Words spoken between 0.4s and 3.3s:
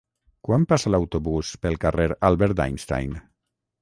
Quan passa l'autobús pel carrer Albert Einstein?